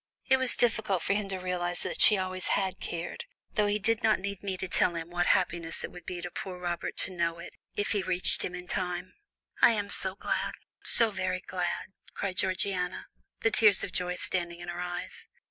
[0.25, 4.01] It was difficult for him to realize that she always had cared, though he did
[4.01, 7.11] not need me to tell him what happiness it would be to poor Robert to
[7.15, 9.13] know it, if he reached him in time."
[9.61, 13.09] "I am so glad, so very glad," cried Georgiana,
[13.41, 15.27] the tears of joy standing in her eyes.